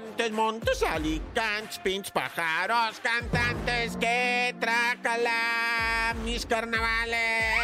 montes, 0.00 0.32
montes, 0.32 0.82
alicantes, 0.82 1.78
pinches 1.78 2.10
pájaros, 2.10 3.00
cantantes 3.00 3.96
que 3.96 4.54
trácala 4.58 6.14
mis 6.24 6.46
carnavales. 6.46 7.59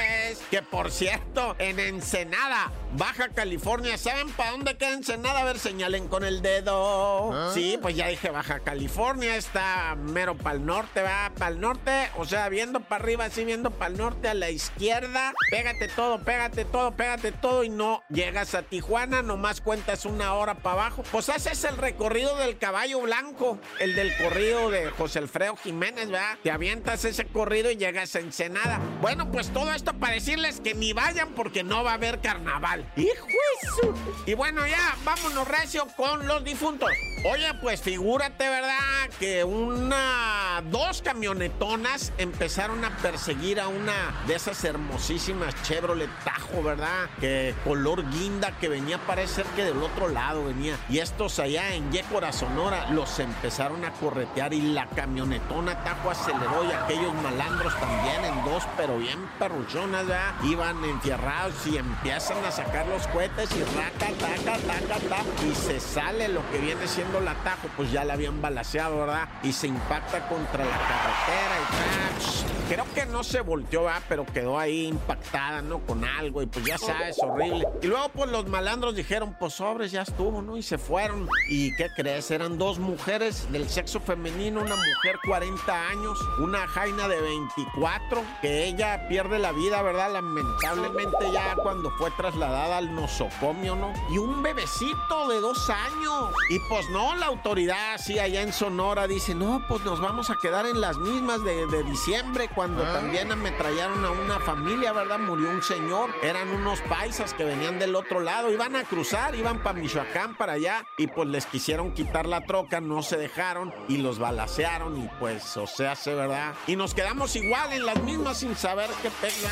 Que 0.57 0.63
por 0.63 0.91
cierto, 0.91 1.55
en 1.59 1.79
Ensenada, 1.79 2.73
Baja 2.97 3.29
California, 3.29 3.99
¿saben 3.99 4.31
para 4.31 4.53
dónde 4.53 4.79
queda 4.79 4.95
Ensenada? 4.95 5.41
A 5.41 5.45
ver, 5.45 5.59
señalen 5.59 6.09
con 6.09 6.25
el 6.25 6.41
dedo. 6.41 7.31
¿Ah? 7.31 7.51
Sí, 7.53 7.79
pues 7.83 7.95
ya 7.95 8.09
dije 8.09 8.31
Baja 8.31 8.61
California, 8.61 9.37
está 9.37 9.95
mero 9.97 10.35
para 10.35 10.57
el 10.57 10.65
norte, 10.65 11.03
va 11.03 11.31
para 11.37 11.51
el 11.51 11.61
norte, 11.61 12.09
o 12.17 12.25
sea, 12.25 12.49
viendo 12.49 12.81
para 12.81 13.05
arriba, 13.05 13.27
así 13.27 13.45
viendo 13.45 13.71
para 13.71 13.91
el 13.91 13.99
norte, 13.99 14.29
a 14.29 14.35
la 14.35 14.49
izquierda. 14.49 15.35
Pégate 15.51 15.89
todo, 15.89 16.21
pégate 16.21 16.65
todo, 16.65 16.93
pégate 16.93 17.33
todo 17.33 17.63
y 17.63 17.69
no 17.69 18.03
llegas 18.09 18.55
a 18.55 18.63
Tijuana, 18.63 19.21
nomás 19.21 19.61
cuentas 19.61 20.07
una 20.07 20.33
hora 20.33 20.55
para 20.55 20.85
abajo. 20.85 21.03
Pues 21.13 21.29
haces 21.29 21.65
el 21.65 21.77
recorrido 21.77 22.35
del 22.37 22.57
caballo 22.57 23.03
blanco, 23.03 23.59
el 23.79 23.95
del 23.95 24.17
corrido 24.17 24.71
de 24.71 24.89
José 24.93 25.19
Alfredo 25.19 25.57
Jiménez, 25.57 26.09
¿verdad? 26.09 26.39
Te 26.43 26.51
avientas 26.51 27.05
ese 27.05 27.27
corrido 27.27 27.71
y 27.71 27.77
llegas 27.77 28.17
a 28.17 28.21
Ensenada. 28.21 28.81
Bueno, 29.03 29.31
pues 29.31 29.53
todo 29.53 29.71
esto 29.75 29.93
para 29.93 30.15
decirles 30.47 30.61
que 30.61 30.75
ni 30.79 30.93
vayan 30.93 31.31
porque 31.35 31.63
no 31.63 31.83
va 31.85 31.93
a 31.93 31.95
haber 31.95 32.21
carnaval. 32.21 32.91
¡Hijo 32.97 33.27
de 33.27 33.69
su- 33.69 33.95
Y 34.31 34.35
bueno, 34.35 34.67
ya, 34.67 34.97
vámonos 35.05 35.47
recio 35.49 35.87
con 35.97 36.27
los 36.27 36.45
difuntos. 36.45 36.91
Oye, 37.29 37.53
pues 37.61 37.83
figúrate, 37.83 38.49
¿verdad? 38.49 39.11
Que 39.19 39.43
una, 39.43 40.63
dos 40.71 41.03
camionetonas 41.03 42.13
empezaron 42.19 42.85
a 42.85 42.97
perseguir 42.99 43.59
a 43.59 43.67
una 43.67 44.15
de 44.29 44.37
esas 44.37 44.63
hermosísimas 44.63 45.53
Chevrolet 45.65 46.09
Tajo, 46.23 46.63
¿verdad? 46.63 47.11
Que 47.19 47.53
color 47.65 48.09
guinda 48.11 48.53
que 48.61 48.69
venía 48.69 48.97
a 48.97 49.07
parecer 49.07 49.45
que 49.57 49.65
del 49.65 49.83
otro 49.83 50.09
lado 50.09 50.45
venía. 50.45 50.79
Y 50.89 50.99
estos 50.99 51.41
allá 51.41 51.75
en 51.75 51.91
Yécora, 51.91 52.33
Sonora, 52.33 52.93
los 52.93 53.19
empezaron 53.19 53.85
a 53.85 53.91
corretear 53.95 54.55
y 54.55 54.61
la 54.61 54.87
camionetona 54.87 55.83
Tajo 55.83 56.13
aceleró 56.13 56.65
y 56.65 56.71
aquellos 56.71 57.13
malandros 57.15 57.75
también 57.81 58.25
en 58.25 58.45
dos, 58.45 58.63
pero 58.77 58.99
bien 58.99 59.19
perruchonas, 59.41 60.07
¿verdad? 60.07 60.33
Iban 60.45 60.85
enfierrados 60.85 61.67
y 61.67 61.77
empiezan 61.77 62.45
a 62.45 62.53
sacar 62.53 62.87
los 62.87 63.05
cohetes 63.09 63.51
y 63.57 63.65
raca, 63.77 64.13
taca, 64.17 64.59
taca, 64.61 65.01
taca, 65.01 65.25
y 65.45 65.53
se 65.57 65.81
sale 65.81 66.29
lo 66.29 66.49
que 66.53 66.59
viene 66.59 66.87
siendo 66.87 67.16
la 67.21 67.35
Tajo, 67.43 67.69
pues 67.77 67.91
ya 67.91 68.05
la 68.05 68.15
habían 68.15 68.41
balaseado, 68.41 68.99
¿verdad? 68.99 69.29
Y 69.43 69.53
se 69.53 69.67
impacta 69.67 70.29
contra 70.29 70.65
la 70.65 70.79
carretera 70.79 71.57
y. 71.61 72.57
Creo 72.69 72.85
que 72.97 73.07
no 73.07 73.23
se 73.23 73.43
volteó, 73.43 73.85
¿verdad? 73.85 74.03
Pero 74.09 74.27
quedó 74.27 74.59
ahí 74.59 74.87
impactada, 74.87 75.63
¿no? 75.63 75.79
Con 75.79 76.05
algo 76.05 76.43
y 76.43 76.47
pues 76.47 76.65
ya 76.65 76.77
sabes, 76.77 77.17
horrible. 77.23 77.65
Y 77.81 77.87
luego 77.87 78.09
pues 78.09 78.29
los 78.29 78.47
malandros 78.47 78.97
dijeron, 78.97 79.37
pues 79.39 79.55
sobres, 79.55 79.93
ya 79.93 80.03
estuvo, 80.03 80.43
¿no? 80.43 80.57
Y 80.57 80.63
se 80.65 80.77
fueron. 80.77 81.29
¿Y 81.49 81.77
qué 81.77 81.87
crees? 81.95 82.29
Eran 82.33 82.59
dos 82.59 82.81
mujeres 82.81 83.47
del 83.53 83.69
sexo 83.69 84.01
femenino, 84.01 84.63
una 84.63 84.75
mujer 84.75 85.17
40 85.25 85.89
años, 85.91 86.19
una 86.41 86.67
jaina 86.67 87.07
de 87.07 87.21
24, 87.21 88.25
que 88.43 88.65
ella 88.65 89.07
pierde 89.09 89.39
la 89.39 89.53
vida, 89.53 89.81
¿verdad? 89.83 90.13
Lamentablemente 90.13 91.31
ya 91.33 91.55
cuando 91.63 91.93
fue 91.93 92.11
trasladada 92.13 92.79
al 92.79 92.93
nosocomio, 92.93 93.77
¿no? 93.77 93.93
Y 94.11 94.19
un 94.19 94.43
bebecito 94.43 95.29
de 95.29 95.41
dos 95.41 95.71
años. 95.71 96.35
Y 96.51 96.59
pues 96.69 96.91
no, 96.91 96.96
la 96.97 97.27
autoridad 97.27 97.95
así 97.95 98.19
allá 98.19 98.41
en 98.41 98.53
Sonora 98.53 99.07
dice, 99.07 99.35
no, 99.35 99.63
pues 99.69 99.85
nos 99.85 100.01
vamos 100.01 100.31
a 100.31 100.37
quedar 100.41 100.67
en 100.67 100.81
las 100.81 100.97
mismas 100.97 101.45
de, 101.45 101.67
de 101.67 101.83
diciembre, 101.85 102.49
cuando 102.55 102.83
también 102.85 103.31
ametrallaron 103.31 104.03
a 104.05 104.11
una 104.11 104.41
familia, 104.41 104.93
¿verdad? 104.93 105.19
Murió 105.19 105.51
un 105.51 105.63
señor, 105.63 106.11
eran 106.23 106.49
unos 106.49 106.81
paisas 106.83 107.35
que 107.35 107.45
venían 107.45 107.79
del 107.79 107.95
otro 107.95 108.21
lado, 108.21 108.51
iban 108.51 108.77
a 108.77 108.85
cruzar, 108.85 109.35
iban 109.35 109.63
para 109.63 109.79
Michoacán, 109.79 110.37
para 110.37 110.55
allá, 110.55 110.87
y 110.97 111.07
pues 111.07 111.29
les 111.29 111.45
quisieron 111.45 111.93
quitar 111.93 112.27
la 112.27 112.41
troca, 112.41 112.81
no 112.81 113.03
se 113.03 113.17
dejaron 113.19 113.75
y 113.89 113.99
los 113.99 114.19
balacearon 114.19 114.97
y 114.97 115.09
pues, 115.21 115.57
o 115.57 115.67
sea, 115.67 115.97
se 115.97 116.15
verdad. 116.15 116.55
Y 116.67 116.77
nos 116.77 116.95
quedamos 116.95 117.37
igual 117.37 117.73
en 117.73 117.85
las 117.85 118.03
mismas 118.03 118.39
sin 118.39 118.57
saber 118.57 118.89
qué 119.03 119.11
pega. 119.21 119.51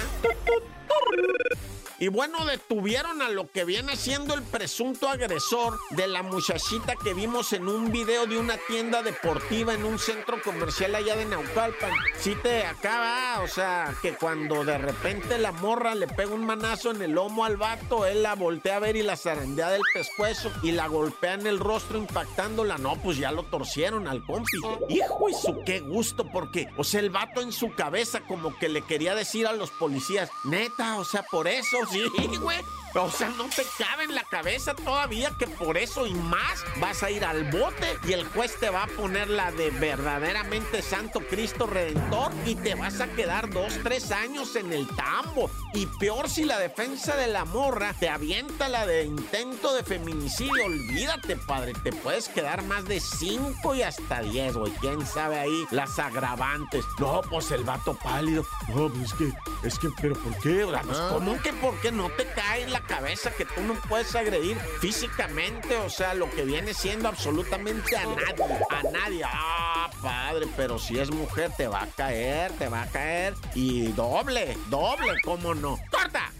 Y 1.99 2.09
bueno, 2.09 2.45
detuvieron 2.45 3.23
a 3.23 3.29
lo 3.29 3.49
que 3.49 3.65
viene 3.65 3.97
siendo 3.97 4.35
el 4.35 4.43
presunto 4.43 5.09
agresor 5.09 5.79
de 5.91 6.09
la 6.09 6.23
muchachita 6.23 6.97
que 6.97 7.15
vimos 7.15 7.53
en 7.53 7.69
un 7.69 7.93
video 7.93 8.27
de 8.27 8.37
una 8.37 8.57
tienda 8.67 9.03
deportiva 9.03 9.75
en 9.75 9.85
un 9.85 9.99
centro 9.99 10.43
comercial 10.43 10.95
allá 10.95 11.15
de 11.15 11.25
Naucalpan. 11.25 11.93
Sí 12.19 12.35
te 12.43 12.65
acaba, 12.65 13.41
o 13.43 13.49
sea, 13.49 13.95
que 14.03 14.15
cuando 14.15 14.65
de 14.65 14.77
repente 14.77 15.39
la 15.39 15.53
morra 15.53 15.95
le 15.95 16.09
pega 16.09 16.35
un 16.35 16.45
manazo 16.45 16.91
en 16.91 17.01
el 17.01 17.13
lomo 17.13 17.45
al 17.45 17.57
vato, 17.57 18.07
él 18.07 18.25
la 18.25 18.35
voltea 18.35 18.77
a 18.77 18.81
ver 18.81 18.97
y 18.97 19.03
la 19.03 19.17
zarandea 19.17 19.71
del 19.71 19.83
pescuezo 19.95 20.51
y 20.63 20.73
la 20.73 20.89
golpea 20.89 21.35
en 21.35 21.47
el 21.47 21.61
rostro 21.61 21.99
impactándola. 21.99 22.77
No, 22.79 23.01
pues 23.03 23.19
ya 23.19 23.31
lo 23.31 23.45
torcieron 23.45 24.09
al 24.09 24.25
compi. 24.25 24.59
Hijo 24.89 25.29
y 25.29 25.35
su 25.35 25.63
qué 25.65 25.81
gusto, 25.81 26.29
porque, 26.33 26.69
o 26.77 26.83
sea, 26.83 27.01
el 27.01 27.11
vato 27.11 27.41
en 27.41 27.53
su 27.53 27.73
cabeza 27.75 28.21
como 28.23 28.59
que 28.59 28.69
le 28.69 28.83
quería 28.83 29.15
decir 29.15 29.47
a 29.47 29.53
los 29.53 29.71
policías, 29.71 30.29
neta, 30.45 30.99
o 30.99 31.05
sea, 31.05 31.23
por 31.31 31.47
eso, 31.47 31.84
sí, 31.91 32.37
güey. 32.41 32.59
O 32.97 33.11
sea, 33.11 33.29
no 33.31 33.49
te 33.49 33.65
cabe 33.77 34.05
en 34.05 34.15
la 34.15 34.23
cabeza 34.23 34.73
todavía 34.73 35.33
que 35.37 35.49
por 35.49 35.77
eso 35.77 36.07
y 36.07 36.15
más 36.15 36.65
vas 36.79 37.03
a 37.03 37.11
ir 37.11 37.25
al 37.25 37.43
bote 37.51 37.99
y 38.07 38.13
el 38.13 38.25
juez 38.29 38.57
te 38.61 38.71
va 38.71 38.85
a 38.85 38.87
poner 38.87 39.29
la 39.29 39.51
de 39.51 39.71
verdaderamente 39.71 40.81
Santo 40.81 41.19
Cristo 41.29 41.67
Redentor 41.67 42.31
y 42.47 42.55
te 42.55 42.77
vas 42.77 43.01
a 43.01 43.09
quedar 43.09 43.51
dos, 43.51 43.75
tres 43.83 44.13
años 44.13 44.55
en 44.55 44.73
el 44.73 44.87
tambo. 44.87 45.51
Y 45.73 45.87
peor 45.87 46.31
si 46.31 46.45
la 46.45 46.57
defensa 46.61 47.17
de 47.17 47.27
la 47.27 47.45
morra 47.45 47.95
te 47.99 48.09
avienta 48.09 48.69
la 48.69 48.87
de 48.87 49.03
intento 49.03 49.75
de 49.75 49.83
feminicidio. 49.83 50.65
Olvídate, 50.65 51.37
padre, 51.37 51.73
te 51.83 51.93
puedes 51.93 52.29
quedar 52.29 52.63
más 52.63 52.85
de 52.85 53.01
cinco 53.01 53.75
y 53.75 53.83
hasta 53.83 54.23
diez, 54.23 54.55
güey. 54.57 54.73
¿Quién 54.81 55.05
sabe 55.05 55.41
ahí 55.41 55.67
las 55.73 55.99
agravantes? 55.99 56.85
No, 57.01 57.23
pues 57.29 57.51
el 57.51 57.65
vato 57.65 57.99
pálido. 58.05 58.47
No, 58.69 58.89
pues 58.89 59.07
es 59.07 59.15
que, 59.15 59.33
es 59.65 59.79
que, 59.81 59.89
pero 60.01 60.15
¿por 60.15 60.39
qué? 60.39 60.63
O 60.63 60.71
sea, 60.71 60.83
pues, 60.83 60.99
¿Cómo 60.99 61.43
que 61.43 61.53
por 61.55 61.74
qué 61.81 61.93
no 61.93 62.11
te 62.11 62.27
cae 62.27 62.63
en 62.63 62.73
la 62.73 62.81
cabeza 62.81 63.31
que 63.31 63.45
tú 63.45 63.61
no 63.63 63.75
puedes 63.89 64.15
agredir 64.15 64.57
físicamente? 64.81 65.77
O 65.77 65.91
sea, 65.91 66.15
lo 66.15 66.31
que 66.31 66.45
viene 66.45 66.75
siendo 66.75 67.09
absolutamente 67.09 67.97
a 67.97 68.07
nadie. 68.07 68.45
A 68.71 68.83
nadie. 68.83 69.23
Ah, 69.25 69.91
padre, 70.03 70.47
pero 70.57 70.79
si 70.79 70.99
es 70.99 71.11
mujer 71.11 71.51
te 71.57 71.69
va 71.69 71.83
a 71.83 71.87
caer, 71.87 72.53
te 72.53 72.69
va 72.69 72.83
a 72.83 72.87
caer. 72.87 73.35
Y 73.55 73.93
doble, 73.93 74.57
doble, 74.69 75.15
¿cómo 75.25 75.55
no? 75.55 75.79
¡Corta! 75.91 76.31